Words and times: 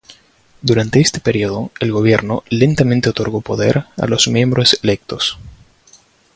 Durante 0.63 0.99
este 0.99 1.19
periodo, 1.19 1.69
el 1.79 1.91
gobierno 1.91 2.43
lentamente 2.49 3.09
otorgó 3.11 3.41
poder 3.41 3.85
a 3.97 4.07
los 4.07 4.27
miembros 4.29 4.79
electos. 4.81 5.37